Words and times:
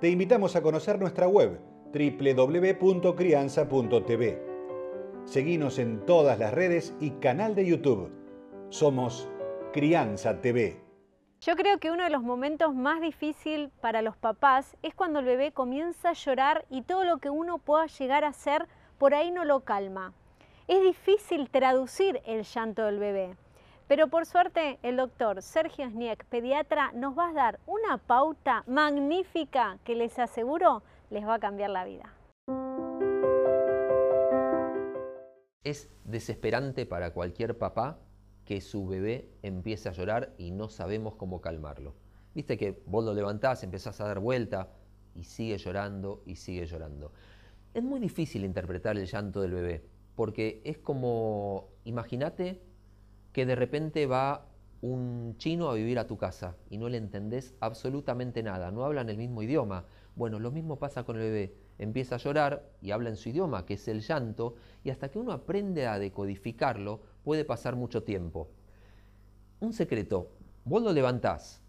te 0.00 0.08
invitamos 0.08 0.54
a 0.54 0.62
conocer 0.62 1.00
nuestra 1.00 1.26
web 1.26 1.58
www.crianza.tv. 1.92 4.42
Seguimos 5.24 5.78
en 5.78 6.06
todas 6.06 6.38
las 6.38 6.54
redes 6.54 6.94
y 7.00 7.10
canal 7.12 7.56
de 7.56 7.66
YouTube. 7.66 8.12
Somos 8.68 9.28
Crianza 9.72 10.40
TV. 10.40 10.80
Yo 11.40 11.56
creo 11.56 11.78
que 11.78 11.90
uno 11.90 12.04
de 12.04 12.10
los 12.10 12.22
momentos 12.22 12.72
más 12.74 13.00
difíciles 13.00 13.70
para 13.80 14.02
los 14.02 14.16
papás 14.16 14.76
es 14.82 14.94
cuando 14.94 15.18
el 15.18 15.24
bebé 15.24 15.50
comienza 15.52 16.10
a 16.10 16.14
llorar 16.14 16.64
y 16.70 16.82
todo 16.82 17.02
lo 17.04 17.18
que 17.18 17.30
uno 17.30 17.58
pueda 17.58 17.86
llegar 17.86 18.22
a 18.24 18.28
hacer 18.28 18.68
por 18.98 19.14
ahí 19.14 19.32
no 19.32 19.44
lo 19.44 19.60
calma. 19.60 20.12
Es 20.68 20.82
difícil 20.82 21.50
traducir 21.50 22.20
el 22.24 22.44
llanto 22.44 22.84
del 22.84 22.98
bebé. 22.98 23.36
Pero 23.88 24.08
por 24.08 24.26
suerte, 24.26 24.78
el 24.82 24.98
doctor 24.98 25.40
Sergio 25.40 25.88
Sniek, 25.88 26.22
pediatra, 26.26 26.92
nos 26.92 27.16
va 27.16 27.30
a 27.30 27.32
dar 27.32 27.58
una 27.66 27.96
pauta 27.96 28.62
magnífica 28.66 29.78
que 29.82 29.94
les 29.94 30.18
aseguro 30.18 30.82
les 31.08 31.26
va 31.26 31.36
a 31.36 31.38
cambiar 31.38 31.70
la 31.70 31.86
vida. 31.86 32.12
Es 35.64 35.88
desesperante 36.04 36.84
para 36.84 37.14
cualquier 37.14 37.56
papá 37.56 37.98
que 38.44 38.60
su 38.60 38.86
bebé 38.86 39.30
empiece 39.42 39.88
a 39.88 39.92
llorar 39.92 40.34
y 40.36 40.50
no 40.50 40.68
sabemos 40.68 41.14
cómo 41.14 41.40
calmarlo. 41.40 41.94
Viste 42.34 42.58
que 42.58 42.82
vos 42.84 43.02
lo 43.06 43.14
levantás, 43.14 43.62
empezás 43.62 44.02
a 44.02 44.06
dar 44.06 44.20
vuelta 44.20 44.68
y 45.14 45.24
sigue 45.24 45.56
llorando 45.56 46.22
y 46.26 46.36
sigue 46.36 46.66
llorando. 46.66 47.12
Es 47.72 47.82
muy 47.82 48.00
difícil 48.00 48.44
interpretar 48.44 48.98
el 48.98 49.06
llanto 49.06 49.40
del 49.40 49.52
bebé, 49.52 49.82
porque 50.14 50.60
es 50.64 50.76
como, 50.76 51.70
imagínate 51.84 52.67
que 53.38 53.46
de 53.46 53.54
repente 53.54 54.06
va 54.06 54.48
un 54.80 55.36
chino 55.38 55.70
a 55.70 55.74
vivir 55.74 56.00
a 56.00 56.08
tu 56.08 56.16
casa 56.16 56.56
y 56.70 56.76
no 56.76 56.88
le 56.88 56.96
entendés 56.96 57.54
absolutamente 57.60 58.42
nada, 58.42 58.72
no 58.72 58.84
hablan 58.84 59.10
el 59.10 59.16
mismo 59.16 59.44
idioma. 59.44 59.84
Bueno, 60.16 60.40
lo 60.40 60.50
mismo 60.50 60.80
pasa 60.80 61.04
con 61.04 61.14
el 61.14 61.22
bebé. 61.22 61.54
Empieza 61.78 62.16
a 62.16 62.18
llorar 62.18 62.68
y 62.82 62.90
habla 62.90 63.10
en 63.10 63.16
su 63.16 63.28
idioma, 63.28 63.64
que 63.64 63.74
es 63.74 63.86
el 63.86 64.00
llanto, 64.00 64.56
y 64.82 64.90
hasta 64.90 65.08
que 65.08 65.20
uno 65.20 65.30
aprende 65.30 65.86
a 65.86 66.00
decodificarlo 66.00 66.98
puede 67.22 67.44
pasar 67.44 67.76
mucho 67.76 68.02
tiempo. 68.02 68.48
Un 69.60 69.72
secreto, 69.72 70.32
vos 70.64 70.82
lo 70.82 70.92
levantás 70.92 71.62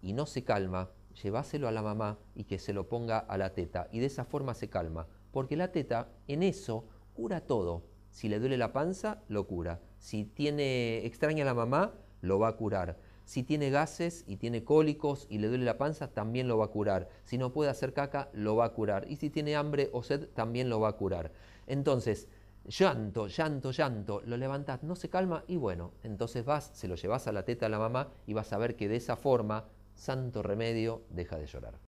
y 0.00 0.14
no 0.14 0.26
se 0.26 0.42
calma, 0.42 0.90
lleváselo 1.22 1.68
a 1.68 1.70
la 1.70 1.82
mamá 1.82 2.18
y 2.34 2.42
que 2.42 2.58
se 2.58 2.72
lo 2.72 2.88
ponga 2.88 3.18
a 3.18 3.38
la 3.38 3.54
teta, 3.54 3.86
y 3.92 4.00
de 4.00 4.06
esa 4.06 4.24
forma 4.24 4.54
se 4.54 4.68
calma, 4.68 5.06
porque 5.30 5.54
la 5.54 5.70
teta 5.70 6.08
en 6.26 6.42
eso 6.42 6.88
cura 7.14 7.42
todo. 7.42 7.84
Si 8.10 8.28
le 8.28 8.40
duele 8.40 8.58
la 8.58 8.72
panza, 8.72 9.22
lo 9.28 9.46
cura. 9.46 9.78
Si 10.02 10.24
tiene 10.24 11.06
extraña 11.06 11.44
a 11.44 11.46
la 11.46 11.54
mamá, 11.54 11.94
lo 12.22 12.40
va 12.40 12.48
a 12.48 12.56
curar. 12.56 12.98
Si 13.24 13.44
tiene 13.44 13.70
gases 13.70 14.24
y 14.26 14.36
tiene 14.36 14.64
cólicos 14.64 15.28
y 15.30 15.38
le 15.38 15.46
duele 15.46 15.64
la 15.64 15.78
panza, 15.78 16.08
también 16.08 16.48
lo 16.48 16.58
va 16.58 16.64
a 16.64 16.70
curar. 16.70 17.08
Si 17.22 17.38
no 17.38 17.52
puede 17.52 17.70
hacer 17.70 17.92
caca, 17.92 18.28
lo 18.32 18.56
va 18.56 18.64
a 18.64 18.72
curar. 18.72 19.06
Y 19.08 19.14
si 19.14 19.30
tiene 19.30 19.54
hambre 19.54 19.90
o 19.92 20.02
sed, 20.02 20.26
también 20.34 20.68
lo 20.68 20.80
va 20.80 20.88
a 20.88 20.96
curar. 20.96 21.30
Entonces, 21.68 22.26
llanto, 22.66 23.28
llanto, 23.28 23.70
llanto, 23.70 24.22
lo 24.26 24.36
levantas, 24.36 24.82
no 24.82 24.96
se 24.96 25.08
calma 25.08 25.44
y 25.46 25.56
bueno, 25.56 25.92
entonces 26.02 26.44
vas, 26.44 26.72
se 26.74 26.88
lo 26.88 26.96
llevas 26.96 27.28
a 27.28 27.32
la 27.32 27.44
teta 27.44 27.66
a 27.66 27.68
la 27.68 27.78
mamá 27.78 28.08
y 28.26 28.34
vas 28.34 28.52
a 28.52 28.58
ver 28.58 28.74
que 28.74 28.88
de 28.88 28.96
esa 28.96 29.14
forma, 29.14 29.66
santo 29.94 30.42
remedio, 30.42 31.02
deja 31.10 31.38
de 31.38 31.46
llorar. 31.46 31.78